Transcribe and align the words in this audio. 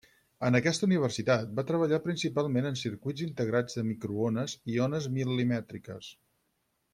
En 0.47 0.59
aquesta 0.59 0.87
universitat 0.87 1.51
va 1.59 1.65
treballar 1.71 1.99
principalment 2.05 2.69
en 2.69 2.79
circuits 2.85 3.25
integrats 3.29 3.77
de 3.81 3.85
microones 3.93 4.57
i 4.77 4.81
ones 4.87 5.07
mil·limètriques. 5.19 6.11